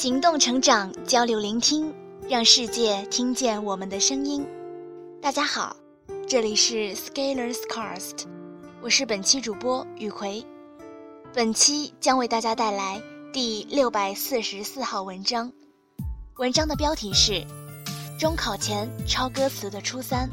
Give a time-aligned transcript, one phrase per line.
[0.00, 1.92] 行动成长，交流聆听，
[2.30, 4.46] 让世界听见我们的声音。
[5.20, 5.76] 大家好，
[6.28, 8.24] 这里是 Scalers Cast，
[8.80, 10.46] 我是本期主播雨葵。
[11.34, 15.52] 本期将为大家带来第六百四十四号文章，
[16.36, 17.32] 文章的标题是
[18.20, 20.30] 《中考前抄歌词的初三：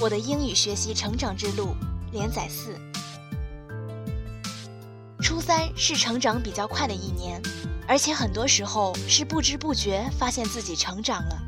[0.00, 1.66] 我的英语学习成长之路》
[2.10, 2.74] 连载四。
[5.22, 7.40] 初三是成长比较快的一年。
[7.88, 11.42] 而且很多时候是不知不觉发现自己成长了。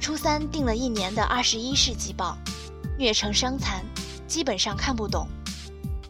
[0.00, 2.36] 初三订了一年的《二十一世纪报》，
[2.98, 3.84] 虐成伤残，
[4.26, 5.28] 基本上看不懂。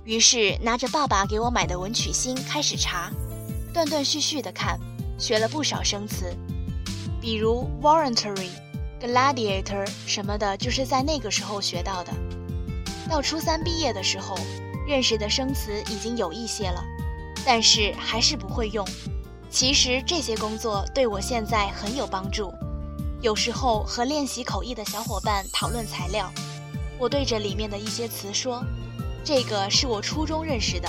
[0.05, 3.11] 于是拿着爸爸给我买的文曲星开始查，
[3.75, 4.79] 断断续续的看，
[5.19, 6.35] 学了不少生词，
[7.21, 8.49] 比如 voluntary、
[9.01, 12.13] gladiator 什么的，就是在那个时候学到的。
[13.11, 14.39] 到初三毕业的时候，
[14.87, 16.83] 认识的生词已经有一些了，
[17.45, 18.87] 但是还是不会用。
[19.51, 22.53] 其实这些工作对我现在很有帮助。
[23.21, 26.31] 有时候和练习口译的小伙伴讨论材料，
[26.99, 28.63] 我对着里面的一些词说
[29.25, 30.89] ：“这个是我初中认识的。”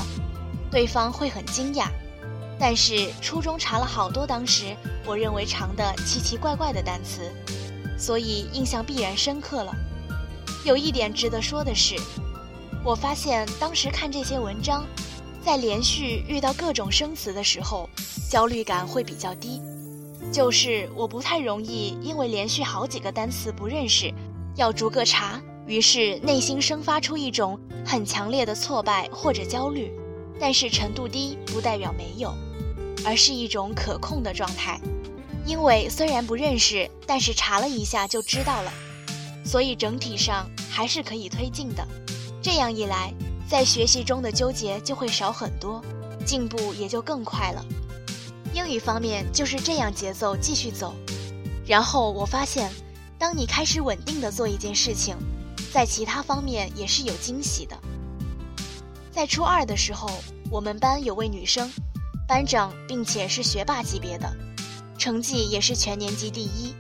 [0.70, 1.88] 对方会很惊讶。
[2.60, 7.32] 但是初中查了好多当时我认为长的奇奇怪怪的单词，
[7.98, 9.74] 所以印象必然深刻了。
[10.66, 11.96] 有一点值得说的是，
[12.84, 14.86] 我发现当时看这些文章。
[15.50, 17.90] 在连续遇到各种生词的时候，
[18.30, 19.60] 焦虑感会比较低。
[20.32, 24.14] 就是我不太容易因为连续好几个单词不认识，
[24.56, 29.92] 要逐个查，于是内心生发出一种很强烈的挫败或者焦虑。
[30.40, 32.32] 但是程度低不代表没有，
[33.04, 34.80] 而是一种可控的状态。
[35.48, 38.72] 因为虽然不认识，但是查了一下就知道了，
[39.44, 41.84] 所以整体上还是可以推进的。
[42.40, 43.12] 这样一来。
[43.50, 45.84] 在学习中的纠结就会少很多，
[46.24, 47.66] 进步也就更快了。
[48.54, 50.94] 英语方面就是这样节奏继续走，
[51.66, 52.72] 然后我发现，
[53.18, 55.18] 当你开始稳定的做一件事情，
[55.74, 57.76] 在其他方面也是有惊喜的。
[59.12, 60.08] 在初二的时候，
[60.52, 61.72] 我们班有位女生，
[62.28, 64.32] 班长并且是学霸级别的，
[64.96, 66.76] 成绩也是全年级第一，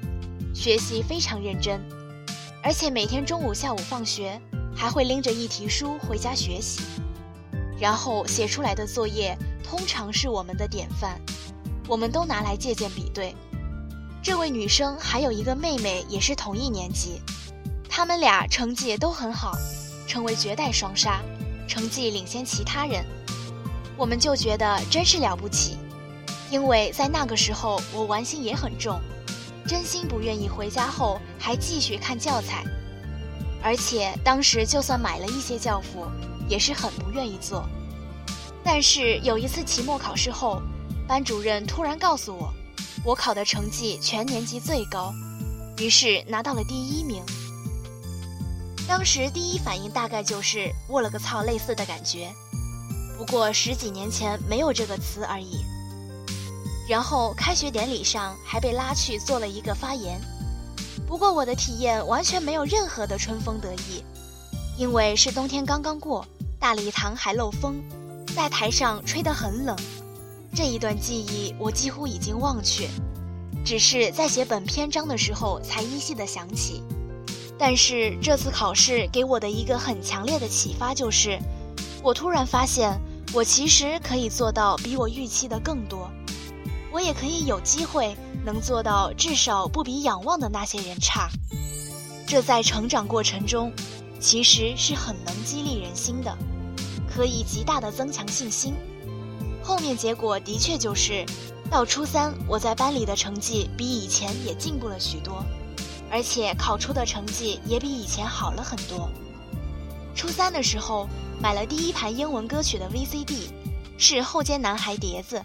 [0.54, 1.82] 学习非常认真，
[2.62, 4.40] 而且每天中午、下午放学。
[4.80, 6.80] 还会拎着一题书回家学习，
[7.78, 11.20] 然后写出来的作业通常是我们的典范，
[11.86, 13.36] 我们都拿来借鉴比对。
[14.24, 17.22] 这位女生还有一个妹妹，也是同一年级，
[17.90, 19.52] 他们俩成绩都很好，
[20.08, 21.22] 成为绝代双杀，
[21.68, 23.06] 成绩领先其他人。
[23.98, 25.76] 我们就觉得真是了不起，
[26.50, 28.98] 因为在那个时候我玩心也很重，
[29.68, 32.64] 真心不愿意回家后还继续看教材。
[33.62, 36.06] 而且当时就算买了一些教辅，
[36.48, 37.68] 也是很不愿意做。
[38.64, 40.62] 但是有一次期末考试后，
[41.08, 42.54] 班主任突然告诉我，
[43.04, 45.14] 我考的成绩全年级最高，
[45.78, 47.24] 于是拿到了第一名。
[48.88, 52.34] 当时第一反应大概就是“我了个操”类似的感觉，
[53.18, 55.64] 不过十几年前没有这个词而已。
[56.90, 60.20] 然后开学典礼上还被拉去做了一个发言。
[61.10, 64.04] 不过我的体验完全没有任何的春风得意，
[64.78, 66.24] 因为是冬天刚刚过，
[66.60, 67.82] 大礼堂还漏风，
[68.36, 69.76] 在台上吹得很冷。
[70.54, 72.88] 这一段记忆我几乎已经忘却，
[73.66, 76.84] 只是在写本篇章的时候才依稀的想起。
[77.58, 81.40] 但是这次考试给我的一个很强烈的启发就是，
[82.04, 82.96] 我突然发现
[83.34, 86.08] 我其实可以做到比我预期的更多，
[86.92, 88.16] 我也可以有机会。
[88.46, 91.30] 能做到至少不比仰望的那些人差，
[92.26, 93.72] 这在成长过程中，
[94.18, 96.36] 其实是很能激励人心的，
[97.06, 98.74] 可以极大的增强信心。
[99.62, 101.26] 后面结果的确就是，
[101.70, 105.44] 到初三我在班里的成绩比以前也进步了许多，
[106.10, 109.10] 而且考出的成绩也比以前好了很多。
[110.16, 111.08] 初三的时候
[111.42, 113.50] 买了第一盘英文歌曲的 VCD，
[113.98, 115.44] 是后街男孩碟子，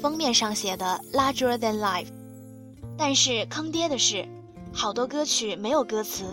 [0.00, 2.08] 封面上写的 Larger than life。
[2.96, 4.26] 但是坑爹的是，
[4.72, 6.24] 好多歌曲没有歌词，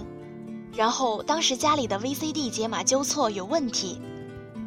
[0.73, 4.01] 然后当时家里的 VCD 解码纠错有问题，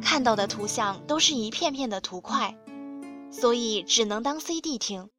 [0.01, 2.55] 看到的图像都是一片片的图块，
[3.31, 5.09] 所以只能当 CD 听。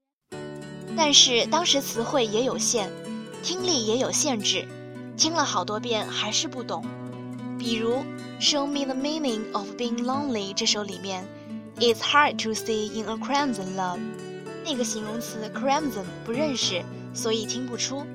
[0.97, 2.91] 但是当时词汇也有限，
[3.43, 4.67] 听力也有限制，
[5.17, 6.85] 听了好多遍还是不懂。
[7.59, 7.97] 比如
[8.41, 11.29] 《Show Me the Meaning of Being Lonely》这首里面
[11.81, 13.99] ，It's hard to see in a crimson love。
[14.65, 18.07] 那个形容词 crimson 不认识，所以听不出。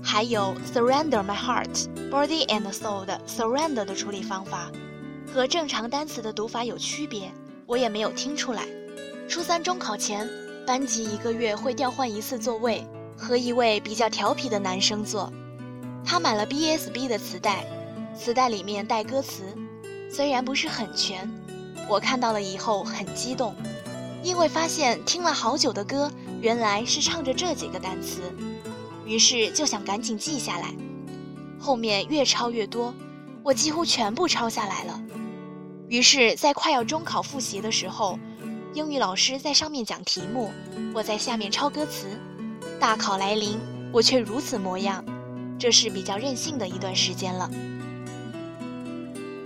[0.00, 4.70] 还有 surrender my heart, body and soul 的 surrender 的处理方法，
[5.34, 7.32] 和正常单词的读法有区别，
[7.66, 8.64] 我也没有听出来。
[9.28, 10.28] 初三中考前，
[10.66, 15.32] 班级一个月会调换一次座位，和一位比较调皮的男生坐。
[16.04, 17.66] 他买了 BSB 的磁带，
[18.16, 19.42] 磁带里面带歌词，
[20.10, 21.28] 虽然不是很全，
[21.88, 23.54] 我看到了以后很激动，
[24.22, 28.20] 因为发现听了好久的歌原来是唱着这几个单词，
[29.06, 30.74] 于是就想赶紧记下来。
[31.58, 32.94] 后面越抄越多，
[33.42, 35.00] 我几乎全部抄下来了。
[35.88, 38.18] 于是，在快要中考复习的时候，
[38.74, 40.50] 英语老师在上面讲题目，
[40.94, 42.06] 我在下面抄歌词。
[42.78, 43.58] 大考来临，
[43.90, 45.02] 我却如此模样，
[45.58, 47.50] 这是比较任性的一段时间了。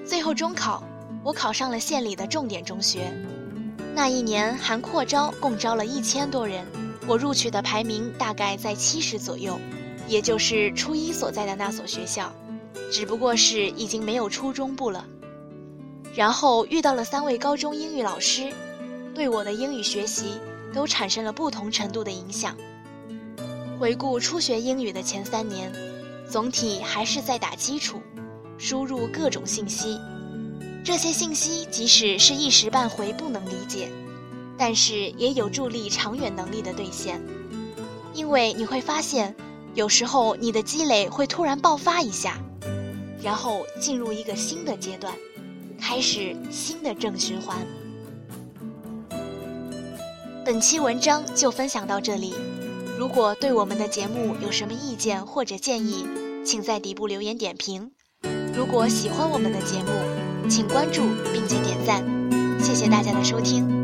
[0.04, 0.82] 最后中考，
[1.22, 3.12] 我考上了县里的重点中学。
[3.94, 6.66] 那一年含扩招，共招了一千多人，
[7.06, 9.58] 我录取的排名大概在七十左右。
[10.08, 12.30] 也就是初一所在的那所学校，
[12.90, 15.06] 只不过是已经没有初中部了。
[16.12, 18.52] 然后遇到了三位高中英语老师，
[19.14, 20.40] 对我的英语学习
[20.74, 22.56] 都产生了不同程度的影响。
[23.78, 25.72] 回顾初学英语的前三年，
[26.28, 28.02] 总体还是在打基础，
[28.58, 29.98] 输入各种信息。
[30.84, 33.88] 这些信息即使是一时半会不能理解，
[34.58, 37.22] 但是也有助力长远能力的兑现，
[38.12, 39.34] 因为你会发现。
[39.74, 42.38] 有时候你的积累会突然爆发一下，
[43.22, 45.14] 然后进入一个新的阶段，
[45.80, 47.56] 开始新的正循环。
[50.44, 52.34] 本期文章就分享到这里，
[52.98, 56.06] 如果对我们的节目有什么意见或者建议，
[56.44, 57.92] 请在底部留言点评。
[58.54, 59.88] 如果喜欢我们的节目，
[60.54, 61.00] 请关注
[61.32, 62.04] 并且点赞，
[62.60, 63.81] 谢谢大家的收听。